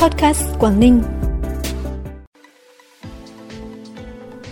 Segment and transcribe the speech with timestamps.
[0.00, 1.02] Podcast Quảng Ninh.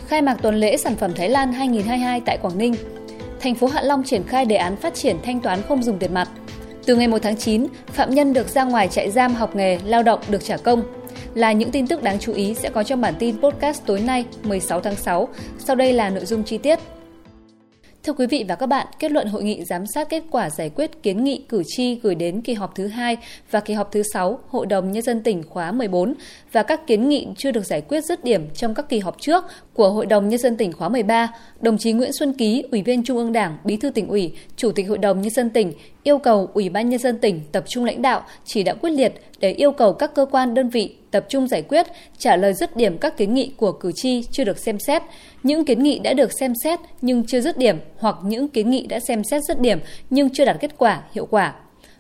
[0.07, 2.75] Khai mạc tuần lễ sản phẩm Thái Lan 2022 tại Quảng Ninh.
[3.41, 6.15] Thành phố Hạ Long triển khai đề án phát triển thanh toán không dùng tiền
[6.15, 6.29] mặt.
[6.87, 10.03] Từ ngày 1 tháng 9, phạm nhân được ra ngoài trại giam học nghề, lao
[10.03, 10.83] động được trả công.
[11.35, 14.25] Là những tin tức đáng chú ý sẽ có trong bản tin podcast tối nay
[14.43, 15.29] 16 tháng 6.
[15.59, 16.79] Sau đây là nội dung chi tiết.
[18.09, 20.71] Thưa quý vị và các bạn, kết luận hội nghị giám sát kết quả giải
[20.71, 23.17] quyết kiến nghị cử tri gửi đến kỳ họp thứ hai
[23.51, 26.15] và kỳ họp thứ 6 Hội đồng Nhân dân tỉnh khóa 14
[26.53, 29.45] và các kiến nghị chưa được giải quyết dứt điểm trong các kỳ họp trước
[29.75, 33.05] của Hội đồng Nhân dân tỉnh khóa 13, đồng chí Nguyễn Xuân Ký, Ủy viên
[33.05, 36.19] Trung ương Đảng, Bí thư tỉnh ủy, Chủ tịch Hội đồng Nhân dân tỉnh yêu
[36.19, 39.53] cầu Ủy ban Nhân dân tỉnh tập trung lãnh đạo, chỉ đạo quyết liệt để
[39.53, 41.87] yêu cầu các cơ quan đơn vị tập trung giải quyết,
[42.19, 45.03] trả lời dứt điểm các kiến nghị của cử tri chưa được xem xét,
[45.43, 48.87] những kiến nghị đã được xem xét nhưng chưa dứt điểm hoặc những kiến nghị
[48.87, 49.79] đã xem xét dứt điểm
[50.11, 51.55] nhưng chưa đạt kết quả, hiệu quả.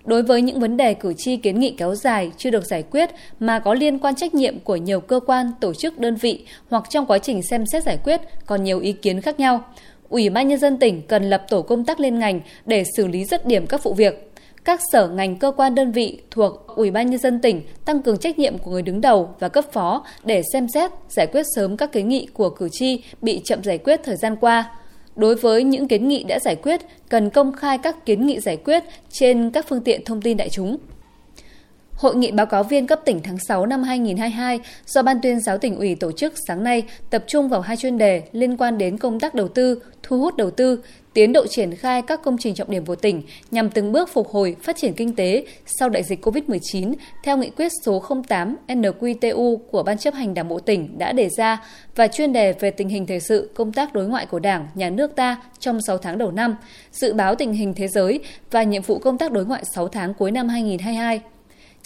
[0.04, 3.10] Đối với những vấn đề cử tri kiến nghị kéo dài chưa được giải quyết
[3.40, 6.84] mà có liên quan trách nhiệm của nhiều cơ quan, tổ chức, đơn vị hoặc
[6.90, 9.65] trong quá trình xem xét giải quyết còn nhiều ý kiến khác nhau,
[10.09, 13.24] Ủy ban nhân dân tỉnh cần lập tổ công tác liên ngành để xử lý
[13.24, 14.32] dứt điểm các vụ việc
[14.69, 18.19] các sở ngành cơ quan đơn vị thuộc Ủy ban nhân dân tỉnh tăng cường
[18.19, 21.77] trách nhiệm của người đứng đầu và cấp phó để xem xét giải quyết sớm
[21.77, 24.71] các kiến nghị của cử tri bị chậm giải quyết thời gian qua.
[25.16, 28.57] Đối với những kiến nghị đã giải quyết, cần công khai các kiến nghị giải
[28.57, 30.77] quyết trên các phương tiện thông tin đại chúng.
[31.93, 35.59] Hội nghị báo cáo viên cấp tỉnh tháng 6 năm 2022 do Ban tuyên giáo
[35.59, 38.99] tỉnh ủy tổ chức sáng nay tập trung vào hai chuyên đề liên quan đến
[38.99, 40.83] công tác đầu tư, thu hút đầu tư,
[41.19, 44.29] tiến độ triển khai các công trình trọng điểm của tỉnh nhằm từng bước phục
[44.29, 49.57] hồi phát triển kinh tế sau đại dịch COVID-19 theo nghị quyết số 08 NQTU
[49.57, 51.65] của Ban chấp hành Đảng bộ tỉnh đã đề ra
[51.96, 54.91] và chuyên đề về tình hình thời sự công tác đối ngoại của Đảng, Nhà
[54.91, 56.57] nước ta trong 6 tháng đầu năm,
[56.93, 60.15] dự báo tình hình thế giới và nhiệm vụ công tác đối ngoại 6 tháng
[60.15, 61.21] cuối năm 2022.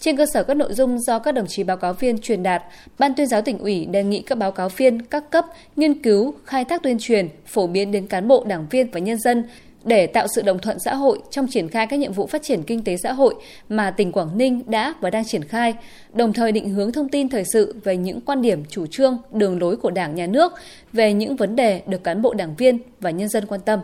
[0.03, 2.63] Trên cơ sở các nội dung do các đồng chí báo cáo viên truyền đạt,
[2.99, 6.35] Ban tuyên giáo tỉnh ủy đề nghị các báo cáo viên các cấp nghiên cứu,
[6.45, 9.45] khai thác tuyên truyền, phổ biến đến cán bộ, đảng viên và nhân dân
[9.85, 12.63] để tạo sự đồng thuận xã hội trong triển khai các nhiệm vụ phát triển
[12.63, 13.35] kinh tế xã hội
[13.69, 15.75] mà tỉnh Quảng Ninh đã và đang triển khai,
[16.13, 19.61] đồng thời định hướng thông tin thời sự về những quan điểm, chủ trương, đường
[19.61, 20.53] lối của Đảng, Nhà nước
[20.93, 23.81] về những vấn đề được cán bộ đảng viên và nhân dân quan tâm.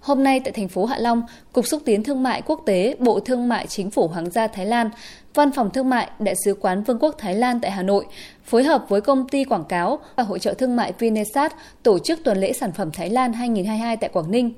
[0.00, 1.22] Hôm nay tại thành phố Hạ Long,
[1.52, 4.66] Cục Xúc tiến Thương mại Quốc tế, Bộ Thương mại Chính phủ Hoàng gia Thái
[4.66, 4.90] Lan,
[5.34, 8.06] Văn phòng Thương mại Đại sứ quán Vương quốc Thái Lan tại Hà Nội
[8.44, 12.20] phối hợp với công ty quảng cáo và hội trợ thương mại Vinesat tổ chức
[12.24, 14.52] tuần lễ sản phẩm Thái Lan 2022 tại Quảng Ninh.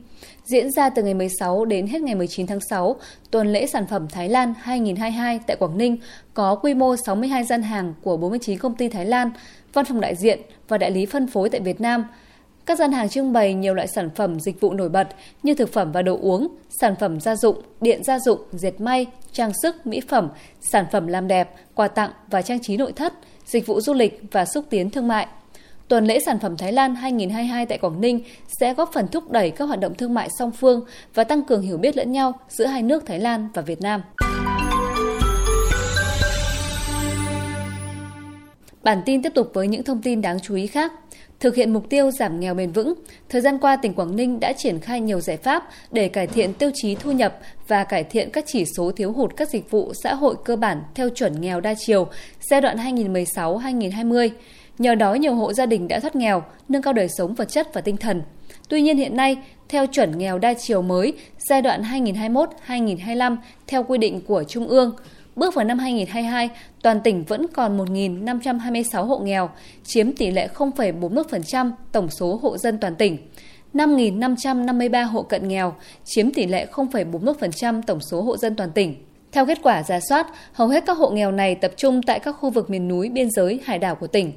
[0.45, 2.97] Diễn ra từ ngày 16 đến hết ngày 19 tháng 6,
[3.31, 5.97] tuần lễ sản phẩm Thái Lan 2022 tại Quảng Ninh
[6.35, 9.31] có quy mô 62 gian hàng của 49 công ty Thái Lan,
[9.73, 12.05] văn phòng đại diện và đại lý phân phối tại Việt Nam–
[12.67, 15.09] các gian hàng trưng bày nhiều loại sản phẩm dịch vụ nổi bật
[15.43, 16.49] như thực phẩm và đồ uống,
[16.81, 20.29] sản phẩm gia dụng, điện gia dụng, dệt may, trang sức, mỹ phẩm,
[20.61, 23.13] sản phẩm làm đẹp, quà tặng và trang trí nội thất,
[23.47, 25.27] dịch vụ du lịch và xúc tiến thương mại.
[25.89, 28.21] Tuần lễ sản phẩm Thái Lan 2022 tại Quảng Ninh
[28.61, 30.85] sẽ góp phần thúc đẩy các hoạt động thương mại song phương
[31.15, 34.03] và tăng cường hiểu biết lẫn nhau giữa hai nước Thái Lan và Việt Nam.
[38.83, 40.93] Bản tin tiếp tục với những thông tin đáng chú ý khác.
[41.41, 42.95] Thực hiện mục tiêu giảm nghèo bền vững,
[43.29, 46.55] thời gian qua tỉnh Quảng Ninh đã triển khai nhiều giải pháp để cải thiện
[46.55, 49.93] tiêu chí thu nhập và cải thiện các chỉ số thiếu hụt các dịch vụ
[50.03, 52.09] xã hội cơ bản theo chuẩn nghèo đa chiều
[52.41, 54.31] giai đoạn 2016-2020.
[54.79, 57.75] Nhờ đó nhiều hộ gia đình đã thoát nghèo, nâng cao đời sống vật chất
[57.75, 58.23] và tinh thần.
[58.69, 59.37] Tuy nhiên hiện nay,
[59.69, 63.37] theo chuẩn nghèo đa chiều mới giai đoạn 2021-2025
[63.67, 64.93] theo quy định của Trung ương,
[65.37, 66.51] Bước vào năm 2022,
[66.83, 69.51] toàn tỉnh vẫn còn 1.526 hộ nghèo,
[69.85, 73.17] chiếm tỷ lệ 0,41% tổng số hộ dân toàn tỉnh.
[73.75, 75.75] 5.553 hộ cận nghèo,
[76.05, 78.95] chiếm tỷ lệ 0,41% tổng số hộ dân toàn tỉnh.
[79.33, 82.33] Theo kết quả giả soát, hầu hết các hộ nghèo này tập trung tại các
[82.33, 84.33] khu vực miền núi, biên giới, hải đảo của tỉnh.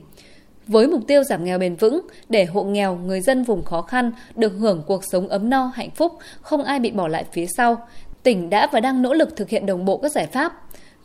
[0.67, 4.11] Với mục tiêu giảm nghèo bền vững, để hộ nghèo, người dân vùng khó khăn
[4.35, 7.87] được hưởng cuộc sống ấm no, hạnh phúc, không ai bị bỏ lại phía sau,
[8.23, 10.53] tỉnh đã và đang nỗ lực thực hiện đồng bộ các giải pháp.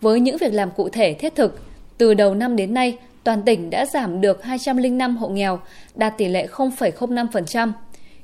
[0.00, 1.60] Với những việc làm cụ thể thiết thực,
[1.98, 5.60] từ đầu năm đến nay, toàn tỉnh đã giảm được 205 hộ nghèo,
[5.95, 7.72] đạt tỷ lệ 0,05%.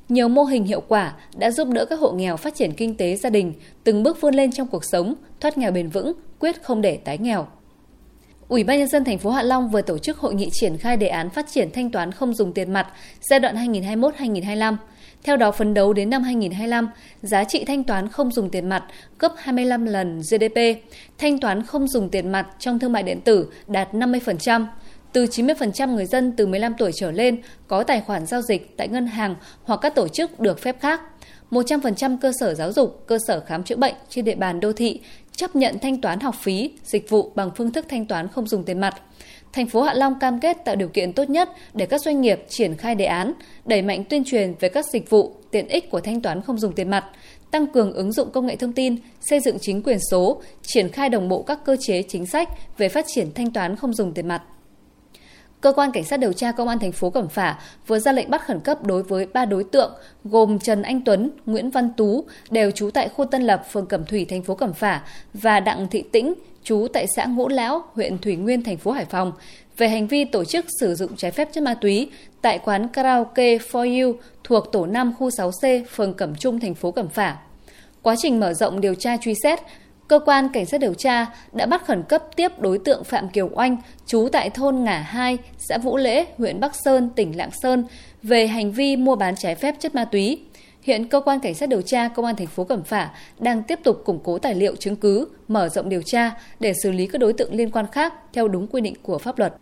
[0.09, 3.15] Nhiều mô hình hiệu quả đã giúp đỡ các hộ nghèo phát triển kinh tế
[3.15, 6.81] gia đình, từng bước vươn lên trong cuộc sống, thoát nghèo bền vững, quyết không
[6.81, 7.47] để tái nghèo.
[8.47, 10.97] Ủy ban nhân dân thành phố Hạ Long vừa tổ chức hội nghị triển khai
[10.97, 12.87] đề án phát triển thanh toán không dùng tiền mặt
[13.21, 14.75] giai đoạn 2021-2025.
[15.25, 16.89] Theo đó, phấn đấu đến năm 2025,
[17.21, 18.83] giá trị thanh toán không dùng tiền mặt
[19.19, 20.59] gấp 25 lần GDP,
[21.17, 24.65] thanh toán không dùng tiền mặt trong thương mại điện tử đạt 50%.
[25.13, 28.87] Từ 90% người dân từ 15 tuổi trở lên có tài khoản giao dịch tại
[28.87, 31.01] ngân hàng hoặc các tổ chức được phép khác.
[31.51, 34.99] 100% cơ sở giáo dục, cơ sở khám chữa bệnh trên địa bàn đô thị
[35.35, 38.63] chấp nhận thanh toán học phí, dịch vụ bằng phương thức thanh toán không dùng
[38.63, 38.95] tiền mặt.
[39.55, 42.45] Thành phố Hạ Long cam kết tạo điều kiện tốt nhất để các doanh nghiệp
[42.49, 43.33] triển khai đề án,
[43.65, 46.73] đẩy mạnh tuyên truyền về các dịch vụ, tiện ích của thanh toán không dùng
[46.73, 47.05] tiền mặt,
[47.51, 51.09] tăng cường ứng dụng công nghệ thông tin, xây dựng chính quyền số, triển khai
[51.09, 54.27] đồng bộ các cơ chế chính sách về phát triển thanh toán không dùng tiền
[54.27, 54.41] mặt.
[55.65, 58.29] Cơ quan cảnh sát điều tra công an thành phố Cẩm Phả vừa ra lệnh
[58.29, 62.23] bắt khẩn cấp đối với ba đối tượng gồm Trần Anh Tuấn, Nguyễn Văn Tú
[62.49, 65.01] đều trú tại khu Tân Lập, phường Cẩm Thủy, thành phố Cẩm Phả
[65.33, 66.33] và Đặng Thị Tĩnh,
[66.63, 69.31] trú tại xã Ngũ Lão, huyện Thủy Nguyên, thành phố Hải Phòng
[69.77, 73.57] về hành vi tổ chức sử dụng trái phép chất ma túy tại quán karaoke
[73.57, 77.37] For You thuộc tổ 5 khu 6C, phường Cẩm Trung, thành phố Cẩm Phả.
[78.01, 79.59] Quá trình mở rộng điều tra truy xét,
[80.07, 83.49] cơ quan cảnh sát điều tra đã bắt khẩn cấp tiếp đối tượng Phạm Kiều
[83.53, 87.85] Oanh, trú tại thôn Ngả 2, xã Vũ Lễ, huyện Bắc Sơn, tỉnh Lạng Sơn,
[88.23, 90.41] về hành vi mua bán trái phép chất ma túy.
[90.81, 93.09] Hiện cơ quan cảnh sát điều tra công an thành phố Cẩm Phả
[93.39, 96.91] đang tiếp tục củng cố tài liệu chứng cứ, mở rộng điều tra để xử
[96.91, 99.53] lý các đối tượng liên quan khác theo đúng quy định của pháp luật.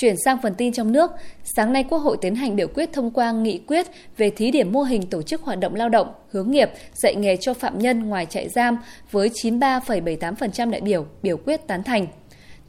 [0.00, 1.10] Chuyển sang phần tin trong nước,
[1.44, 3.86] sáng nay Quốc hội tiến hành biểu quyết thông qua nghị quyết
[4.16, 7.36] về thí điểm mô hình tổ chức hoạt động lao động, hướng nghiệp, dạy nghề
[7.36, 8.78] cho phạm nhân ngoài trại giam
[9.10, 12.06] với 93,78% đại biểu biểu quyết tán thành.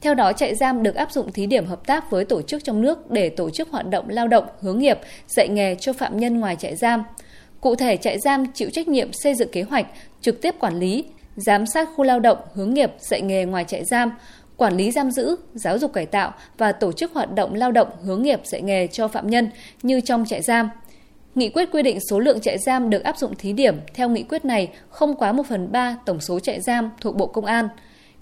[0.00, 2.80] Theo đó, trại giam được áp dụng thí điểm hợp tác với tổ chức trong
[2.80, 6.40] nước để tổ chức hoạt động lao động, hướng nghiệp, dạy nghề cho phạm nhân
[6.40, 7.02] ngoài trại giam.
[7.60, 9.86] Cụ thể, trại giam chịu trách nhiệm xây dựng kế hoạch,
[10.20, 11.04] trực tiếp quản lý,
[11.36, 14.12] giám sát khu lao động, hướng nghiệp, dạy nghề ngoài trại giam,
[14.56, 17.88] quản lý giam giữ, giáo dục cải tạo và tổ chức hoạt động lao động
[18.04, 19.50] hướng nghiệp dạy nghề cho phạm nhân
[19.82, 20.70] như trong trại giam.
[21.34, 24.22] Nghị quyết quy định số lượng trại giam được áp dụng thí điểm theo nghị
[24.22, 27.68] quyết này không quá 1 phần 3 tổng số trại giam thuộc Bộ Công an.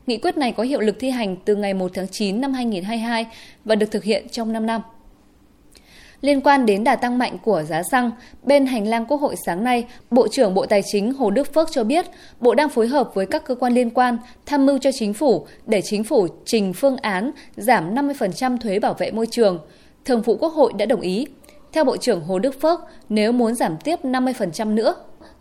[0.06, 3.27] Nghị quyết này có hiệu lực thi hành từ ngày 1 tháng 9 năm 2022
[3.65, 4.81] và được thực hiện trong 5 năm.
[6.20, 8.11] Liên quan đến đà tăng mạnh của giá xăng,
[8.43, 11.72] bên hành lang Quốc hội sáng nay, Bộ trưởng Bộ Tài chính Hồ Đức Phước
[11.72, 12.06] cho biết,
[12.40, 15.46] Bộ đang phối hợp với các cơ quan liên quan tham mưu cho chính phủ
[15.67, 19.58] để chính phủ trình phương án giảm 50% thuế bảo vệ môi trường.
[20.05, 21.26] Thường vụ Quốc hội đã đồng ý.
[21.72, 24.94] Theo Bộ trưởng Hồ Đức Phước, nếu muốn giảm tiếp 50% nữa,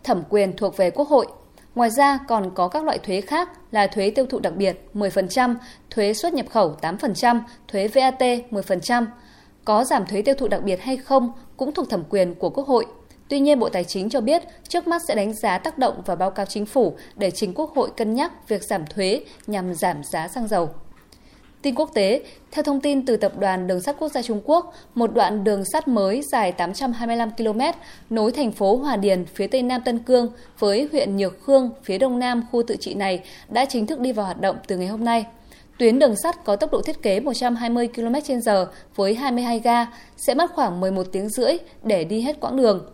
[0.04, 1.26] thẩm quyền thuộc về Quốc hội.
[1.74, 5.54] Ngoài ra còn có các loại thuế khác là thuế tiêu thụ đặc biệt 10%,
[5.90, 9.06] thuế xuất nhập khẩu 8%, thuế VAT 10%.
[9.70, 12.66] Có giảm thuế tiêu thụ đặc biệt hay không cũng thuộc thẩm quyền của Quốc
[12.66, 12.86] hội.
[13.28, 16.14] Tuy nhiên, Bộ Tài chính cho biết trước mắt sẽ đánh giá tác động và
[16.14, 20.04] báo cáo chính phủ để chính Quốc hội cân nhắc việc giảm thuế nhằm giảm
[20.04, 20.68] giá xăng dầu.
[21.62, 24.74] Tin quốc tế, theo thông tin từ Tập đoàn Đường sắt Quốc gia Trung Quốc,
[24.94, 27.60] một đoạn đường sắt mới dài 825 km
[28.10, 31.98] nối thành phố Hòa Điền phía tây nam Tân Cương với huyện Nhược Khương phía
[31.98, 34.88] đông nam khu tự trị này đã chính thức đi vào hoạt động từ ngày
[34.88, 35.24] hôm nay.
[35.80, 38.66] Tuyến đường sắt có tốc độ thiết kế 120 km/h
[38.96, 39.86] với 22 ga,
[40.16, 42.86] sẽ mất khoảng 11 tiếng rưỡi để đi hết quãng đường.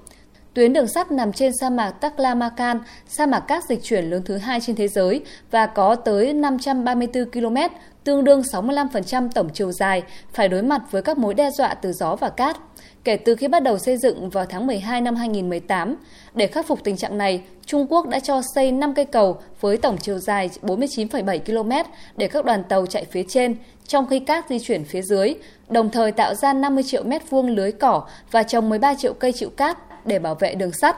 [0.56, 4.36] Tuyến đường sắt nằm trên sa mạc Taklamakan, sa mạc cát dịch chuyển lớn thứ
[4.36, 5.20] hai trên thế giới
[5.50, 7.56] và có tới 534 km,
[8.04, 11.92] tương đương 65% tổng chiều dài, phải đối mặt với các mối đe dọa từ
[11.92, 12.56] gió và cát.
[13.04, 15.96] Kể từ khi bắt đầu xây dựng vào tháng 12 năm 2018,
[16.34, 19.76] để khắc phục tình trạng này, Trung Quốc đã cho xây 5 cây cầu với
[19.76, 23.56] tổng chiều dài 49,7 km để các đoàn tàu chạy phía trên,
[23.86, 25.34] trong khi cát di chuyển phía dưới,
[25.68, 29.32] đồng thời tạo ra 50 triệu mét vuông lưới cỏ và trồng 13 triệu cây
[29.32, 30.96] chịu cát để bảo vệ đường sắt.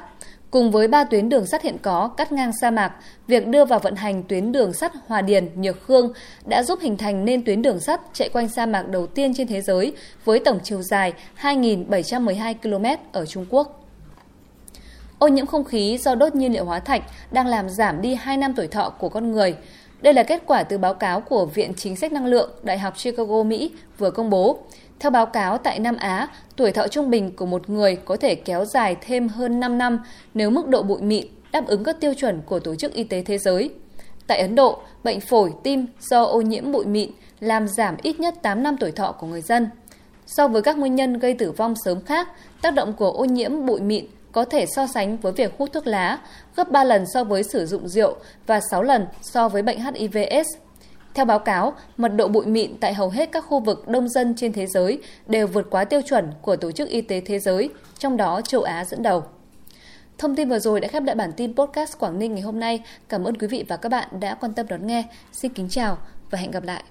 [0.51, 2.93] Cùng với ba tuyến đường sắt hiện có cắt ngang sa mạc,
[3.27, 6.13] việc đưa vào vận hành tuyến đường sắt Hòa Điền, Nhược Khương
[6.47, 9.47] đã giúp hình thành nên tuyến đường sắt chạy quanh sa mạc đầu tiên trên
[9.47, 9.93] thế giới
[10.25, 13.85] với tổng chiều dài 2.712 km ở Trung Quốc.
[15.19, 18.37] Ô nhiễm không khí do đốt nhiên liệu hóa thạch đang làm giảm đi 2
[18.37, 19.57] năm tuổi thọ của con người.
[20.01, 22.95] Đây là kết quả từ báo cáo của Viện Chính sách Năng lượng Đại học
[23.03, 24.59] Chicago, Mỹ vừa công bố.
[25.01, 28.35] Theo báo cáo tại Nam Á, tuổi thọ trung bình của một người có thể
[28.35, 29.99] kéo dài thêm hơn 5 năm
[30.35, 33.23] nếu mức độ bụi mịn đáp ứng các tiêu chuẩn của Tổ chức Y tế
[33.23, 33.71] Thế giới.
[34.27, 38.35] Tại Ấn Độ, bệnh phổi, tim do ô nhiễm bụi mịn làm giảm ít nhất
[38.43, 39.69] 8 năm tuổi thọ của người dân.
[40.27, 42.29] So với các nguyên nhân gây tử vong sớm khác,
[42.63, 45.87] tác động của ô nhiễm bụi mịn có thể so sánh với việc hút thuốc
[45.87, 46.19] lá,
[46.57, 50.47] gấp 3 lần so với sử dụng rượu và 6 lần so với bệnh HIV/AIDS.
[51.15, 54.35] Theo báo cáo, mật độ bụi mịn tại hầu hết các khu vực đông dân
[54.37, 57.71] trên thế giới đều vượt quá tiêu chuẩn của Tổ chức Y tế Thế giới,
[57.99, 59.25] trong đó châu Á dẫn đầu.
[60.19, 62.83] Thông tin vừa rồi đã khép lại bản tin podcast Quảng Ninh ngày hôm nay.
[63.09, 65.05] Cảm ơn quý vị và các bạn đã quan tâm đón nghe.
[65.33, 65.99] Xin kính chào
[66.31, 66.85] và hẹn gặp lại.